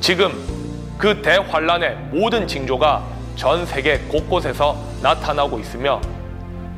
지금 0.00 0.32
그 0.96 1.20
대환란의 1.22 1.96
모든 2.10 2.46
징조가 2.46 3.04
전 3.36 3.64
세계 3.66 3.98
곳곳에서 3.98 4.76
나타나고 5.02 5.60
있으며 5.60 6.00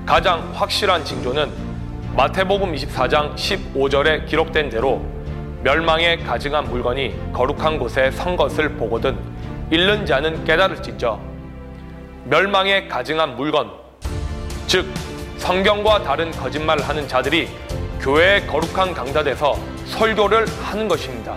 가장 0.05 0.51
확실한 0.55 1.05
징조는 1.05 1.51
마태복음 2.17 2.75
24장 2.75 3.35
15절에 3.35 4.27
기록된 4.27 4.69
대로 4.69 5.01
멸망에 5.63 6.17
가증한 6.19 6.65
물건이 6.69 7.33
거룩한 7.33 7.79
곳에 7.79 8.11
선 8.11 8.37
것을 8.37 8.71
보거든 8.71 9.30
잃는 9.71 10.05
자는 10.05 10.45
깨달을지죠. 10.45 11.21
멸망에 12.25 12.89
가증한 12.89 13.37
물건, 13.37 13.71
즉 14.67 14.87
성경과 15.39 16.03
다른 16.03 16.31
거짓말을 16.33 16.87
하는 16.89 17.07
자들이 17.07 17.49
교회의 18.01 18.47
거룩한 18.49 18.95
강단에서 18.95 19.57
설교를 19.87 20.47
하는 20.63 20.89
것입니다. 20.89 21.37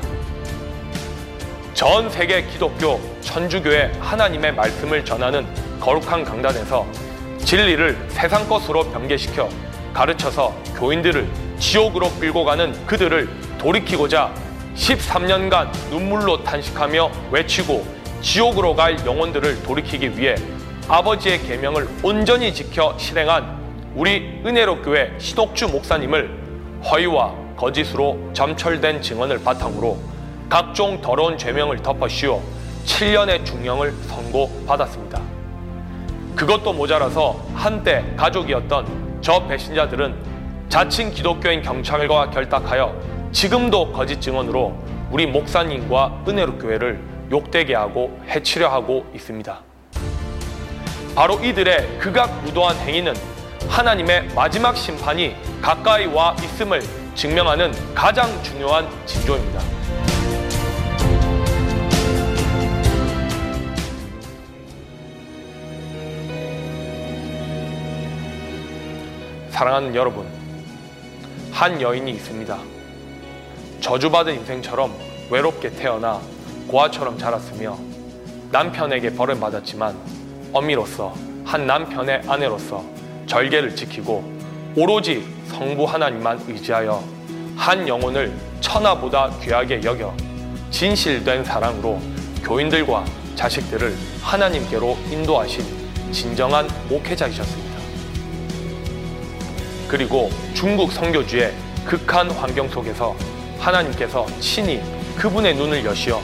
전 1.74 2.10
세계 2.10 2.44
기독교 2.44 3.00
천주교회 3.22 3.92
하나님의 4.00 4.54
말씀을 4.54 5.06
전하는 5.06 5.46
거룩한 5.80 6.24
강단에서 6.24 6.88
진리를 7.40 7.98
세상 8.10 8.48
것으로 8.48 8.84
변개시켜 8.92 9.48
가르쳐서 9.94 10.56
교인들을 10.78 11.28
지옥으로 11.60 12.10
끌고 12.20 12.46
가는 12.46 12.74
그들을 12.88 13.30
돌이키고자 13.60 14.34
13년간 14.76 15.70
눈물로 15.90 16.44
탄식하며 16.44 17.12
외치고 17.32 18.03
지옥으로 18.24 18.74
갈 18.74 19.06
영혼들을 19.06 19.64
돌이키기 19.64 20.18
위해 20.18 20.36
아버지의 20.88 21.42
계명을 21.42 21.88
온전히 22.02 22.54
지켜 22.54 22.98
실행한 22.98 23.62
우리 23.96 24.42
은혜로 24.46 24.82
교회 24.82 25.14
신옥주 25.20 25.68
목사님을 25.68 26.82
허위와 26.90 27.36
거짓으로 27.58 28.32
점철된 28.34 29.02
증언을 29.02 29.44
바탕으로 29.44 30.00
각종 30.50 31.02
더러운 31.02 31.38
죄명을 31.38 31.84
덮어씌워 31.84 32.42
7년의 32.86 33.46
중형을 33.46 33.94
선고받았습니다. 34.08 35.22
그것도 36.36 36.74
모자라서 36.74 37.46
한때 37.54 38.06
가족이었던 38.16 39.20
저 39.22 39.46
배신자들은 39.48 40.16
자칭 40.70 41.12
기독교인 41.12 41.62
경찰과 41.62 42.30
결탁하여 42.30 42.96
지금도 43.34 43.92
거짓 43.92 44.22
증언으로 44.22 44.76
우리 45.12 45.28
목사님과 45.28 46.24
은혜로 46.28 46.58
교회를 46.58 47.13
욕되게 47.34 47.74
하고 47.74 48.16
해치려 48.30 48.70
하고 48.70 49.10
있습니다. 49.16 49.60
바로 51.16 51.40
이들의 51.44 51.98
극악무도한 51.98 52.78
행위는 52.78 53.14
하나님의 53.68 54.28
마지막 54.36 54.78
심판이 54.78 55.36
가까이 55.60 56.06
와 56.06 56.36
있음을 56.44 56.80
증명하는 57.16 57.72
가장 57.96 58.30
중요한 58.44 58.88
징조입니다. 59.08 59.60
사랑하는 69.50 69.96
여러분, 69.96 70.28
한 71.52 71.82
여인이 71.82 72.12
있습니다. 72.12 72.60
저주받은 73.82 74.36
인생처럼 74.36 74.94
외롭게 75.32 75.72
태어나 75.72 76.22
고아처럼 76.68 77.18
자랐으며 77.18 77.78
남편에게 78.52 79.14
벌을 79.16 79.40
받았지만 79.40 79.96
어미로서 80.54 81.14
한 81.46 81.68
남편의 81.68 82.24
아내로서 82.28 82.84
절개를 83.26 83.76
지키고 83.76 84.24
오로지 84.76 85.28
성부 85.48 85.86
하나님만 85.86 86.44
의지하여 86.48 87.04
한 87.56 87.88
영혼을 87.88 88.32
천하보다 88.62 89.32
귀하게 89.42 89.82
여겨 89.84 90.14
진실된 90.72 91.44
사랑으로 91.46 92.00
교인들과 92.44 93.06
자식들을 93.36 93.96
하나님께로 94.22 94.98
인도하신 95.10 95.64
진정한 96.12 96.68
목회자이셨습니다. 96.90 97.74
그리고 99.88 100.30
중국 100.54 100.92
성교주의 100.92 101.54
극한 101.86 102.30
환경 102.32 102.68
속에서 102.68 103.16
하나님께서 103.60 104.26
친히 104.40 104.82
그분의 105.16 105.56
눈을 105.56 105.86
여시어 105.86 106.20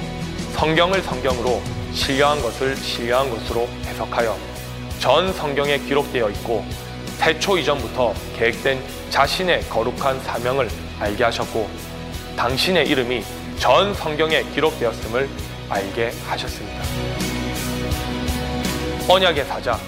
성경을 0.60 1.02
성경으로 1.02 1.62
신령한 1.94 2.42
것을 2.42 2.76
신령한 2.76 3.30
것으로 3.30 3.66
해석하여 3.86 4.38
전 5.00 5.32
성경에 5.32 5.78
기록되어 5.78 6.30
있고 6.32 6.66
태초 7.18 7.58
이전부터 7.58 8.14
계획된 8.38 8.84
자신의 9.10 9.70
거룩한 9.70 10.20
사명을 10.20 10.68
알게 11.00 11.24
하셨고 11.24 11.70
당신의 12.36 12.90
이름이 12.90 13.24
전 13.58 13.94
성경에 13.94 14.44
기록되었음을 14.54 15.30
알게 15.70 16.12
하셨습니다. 16.28 16.84
언약의 19.08 19.46
사자, 19.46 19.80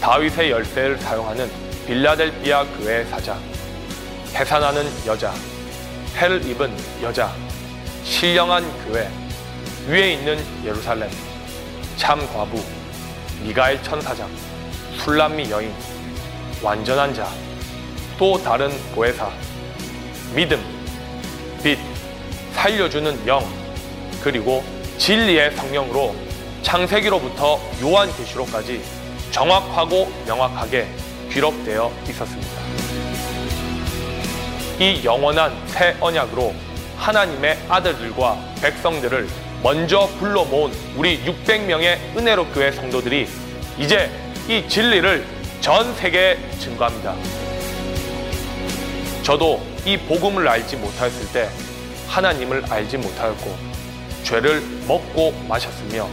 다윗의 0.00 0.52
열쇠를 0.52 0.98
사용하는 0.98 1.50
빌라델비아 1.88 2.64
교회의 2.78 3.06
사자, 3.06 3.36
해산하는 4.36 4.86
여자, 5.04 5.34
해를 6.16 6.46
입은 6.46 6.72
여자, 7.02 7.32
신령한 8.04 8.62
교회, 8.86 9.10
위에 9.88 10.14
있는 10.14 10.44
예루살렘, 10.64 11.08
참 11.96 12.18
과부, 12.32 12.60
미가엘 13.44 13.80
천사장, 13.84 14.28
술람미 14.98 15.48
여인, 15.48 15.72
완전한 16.60 17.14
자, 17.14 17.28
또 18.18 18.36
다른 18.42 18.68
보혜사, 18.96 19.30
믿음, 20.34 20.60
빛, 21.62 21.78
살려주는 22.54 23.28
영, 23.28 23.44
그리고 24.24 24.64
진리의 24.98 25.54
성령으로 25.54 26.16
창세기로부터 26.62 27.60
요한계시록까지 27.80 28.82
정확하고 29.30 30.10
명확하게 30.26 30.88
기록되어 31.30 31.92
있었습니다. 32.08 32.50
이 34.80 35.04
영원한 35.04 35.56
새 35.68 35.96
언약으로 36.00 36.52
하나님의 36.96 37.56
아들들과 37.68 38.36
백성들을 38.60 39.45
먼저 39.62 40.08
불러 40.18 40.44
모은 40.44 40.72
우리 40.96 41.22
600명의 41.24 41.98
은혜로 42.16 42.46
교회 42.48 42.70
성도들이 42.70 43.28
이제 43.78 44.10
이 44.48 44.68
진리를 44.68 45.26
전 45.60 45.94
세계에 45.94 46.38
증거합니다. 46.58 47.14
저도 49.22 49.60
이 49.84 49.96
복음을 49.96 50.46
알지 50.46 50.76
못하였을 50.76 51.32
때 51.32 51.48
하나님을 52.08 52.64
알지 52.70 52.98
못하였고 52.98 53.56
죄를 54.22 54.60
먹고 54.86 55.32
마셨으며 55.48 56.08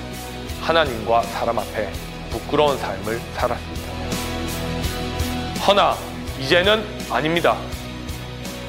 하나님과 0.61 1.21
사람 1.23 1.59
앞에 1.59 1.91
부끄러운 2.31 2.77
삶을 2.77 3.19
살았습니다. 3.35 3.93
허나 5.67 5.95
이제는 6.39 6.83
아닙니다. 7.09 7.57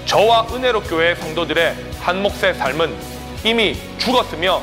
저와 0.04 0.46
은혜로 0.52 0.82
교회 0.82 1.14
성도들의 1.14 1.74
한 2.00 2.22
몫의 2.22 2.54
삶은 2.54 3.13
이미 3.44 3.76
죽었으며 3.98 4.62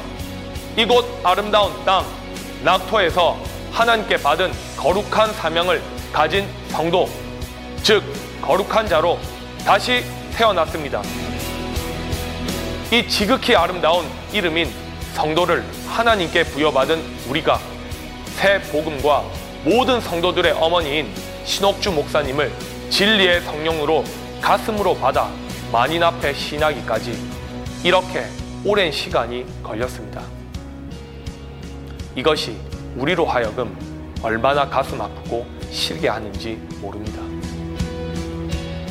이곳 0.75 1.05
아름다운 1.23 1.71
땅 1.85 2.03
낙토에서 2.63 3.37
하나님께 3.71 4.17
받은 4.17 4.51
거룩한 4.75 5.33
사명을 5.33 5.83
가진 6.11 6.47
성도, 6.69 7.07
즉 7.83 8.03
거룩한 8.41 8.87
자로 8.87 9.19
다시 9.63 10.03
태어났습니다. 10.33 11.03
이 12.91 13.07
지극히 13.07 13.55
아름다운 13.55 14.03
이름인 14.33 14.67
성도를 15.13 15.63
하나님께 15.87 16.43
부여받은 16.45 17.27
우리가 17.29 17.59
새 18.35 18.59
복음과 18.63 19.23
모든 19.63 20.01
성도들의 20.01 20.53
어머니인 20.53 21.13
신옥주 21.45 21.91
목사님을 21.91 22.51
진리의 22.89 23.41
성령으로 23.41 24.03
가슴으로 24.41 24.95
받아 24.97 25.29
만인 25.71 26.01
앞에 26.01 26.33
신하기까지 26.33 27.15
이렇게 27.83 28.25
오랜 28.63 28.91
시간이 28.91 29.43
걸렸습니다. 29.63 30.21
이것이 32.15 32.55
우리로 32.95 33.25
하여금 33.25 33.75
얼마나 34.21 34.69
가슴 34.69 35.01
아프고 35.01 35.47
싫게 35.71 36.07
하는지 36.07 36.61
모릅니다. 36.79 37.19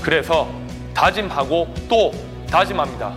그래서 0.03 0.51
다짐하고 0.93 1.73
또 1.89 2.11
다짐합니다. 2.51 3.15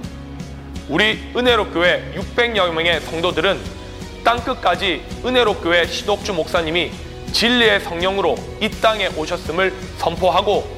우리 0.89 1.32
은혜로 1.36 1.72
교회 1.72 2.13
600여 2.16 2.72
명의 2.72 3.02
성도들은 3.02 3.60
땅끝까지 4.24 5.02
은혜로 5.26 5.56
교회 5.56 5.88
시독주 5.88 6.34
목사님이 6.34 6.92
진리의 7.32 7.80
성령으로 7.80 8.36
이 8.62 8.70
땅에 8.70 9.08
오셨음을 9.08 9.74
선포하고 9.98 10.70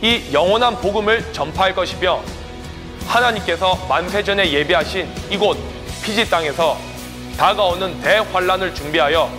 이 0.00 0.32
영원한 0.32 0.76
복음을 0.76 1.32
전파할 1.32 1.74
것이며 1.74 2.22
하나님께서 3.06 3.76
만세 3.88 4.22
전에 4.22 4.50
예비하신 4.50 5.08
이곳 5.30 5.58
피지 6.02 6.28
땅에서 6.28 6.78
다가오는 7.36 8.00
대환란을 8.00 8.74
준비하여 8.74 9.30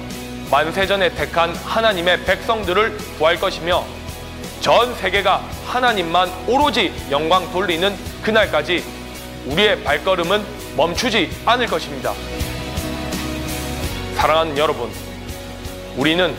만세 0.50 0.86
전에 0.86 1.10
택한 1.14 1.56
하나님의 1.56 2.24
백성들을 2.26 2.98
구할 3.18 3.40
것이며 3.40 3.84
전 4.62 4.96
세계가 4.96 5.42
하나님만 5.66 6.32
오로지 6.48 6.94
영광 7.12 7.52
돌리는 7.52 7.96
그날까지 8.22 8.84
우리의 9.46 9.84
발걸음은 9.84 10.44
멈추지 10.78 11.30
않을 11.46 11.68
것입니다. 11.68 12.14
사랑하는 14.16 14.58
여러분, 14.58 14.90
우리는 15.98 16.34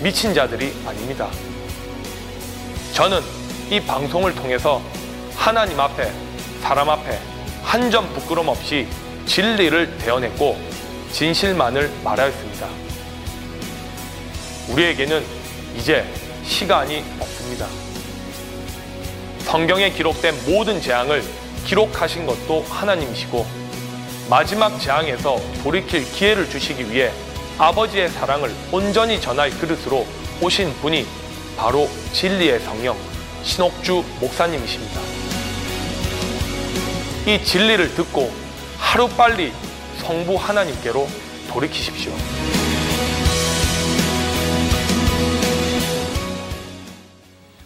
미친 0.00 0.34
자들이 0.34 0.74
아닙니다. 0.86 1.28
저는 2.94 3.20
이 3.70 3.80
방송을 3.80 4.34
통해서 4.34 4.82
하나님 5.36 5.78
앞에, 5.78 6.10
사람 6.62 6.88
앞에 6.90 7.18
한 7.62 7.90
점 7.90 8.12
부끄럼 8.14 8.48
없이 8.48 8.86
진리를 9.26 9.98
대언했고 9.98 10.58
진실만을 11.12 11.90
말하였습니다. 12.02 12.66
우리에게는 14.70 15.22
이제 15.76 16.04
시간이 16.44 17.04
없습니다. 17.20 17.66
성경에 19.40 19.90
기록된 19.90 20.34
모든 20.46 20.80
재앙을 20.80 21.22
기록하신 21.66 22.26
것도 22.26 22.62
하나님이시고 22.68 23.46
마지막 24.28 24.78
재앙에서 24.78 25.38
돌이킬 25.62 26.10
기회를 26.12 26.48
주시기 26.50 26.90
위해 26.90 27.10
아버지의 27.58 28.08
사랑을 28.10 28.54
온전히 28.70 29.20
전할 29.20 29.50
그릇으로 29.50 30.06
오신 30.42 30.72
분이 30.80 31.06
바로 31.56 31.88
진리의 32.12 32.60
성령 32.60 32.96
신옥주 33.42 34.04
목사님이십니다. 34.20 35.07
이 37.28 37.44
진리를 37.44 37.94
듣고 37.94 38.32
하루빨리 38.78 39.52
성부 39.98 40.34
하나님께로 40.36 41.06
돌이키십시오. 41.50 42.10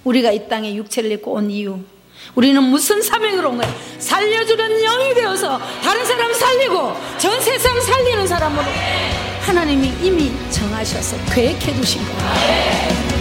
우리가 0.02 0.32
이 0.32 0.48
땅에 0.48 0.74
육체를 0.74 1.12
입고 1.12 1.34
온 1.34 1.48
이유 1.48 1.78
우리는 2.34 2.60
무슨 2.60 3.00
사명으로 3.00 3.50
온 3.50 3.58
거야? 3.58 3.72
살려주는 4.00 4.82
영이 4.82 5.14
되어서 5.14 5.60
다른 5.80 6.04
사람 6.06 6.34
살리고 6.34 6.96
전 7.18 7.40
세상 7.40 7.80
살리는 7.80 8.26
사람으로 8.26 8.64
하나님이 9.42 9.92
이미 10.02 10.32
정하셔서 10.50 11.16
계획해 11.32 11.72
두신 11.74 12.02
거예요. 12.02 13.11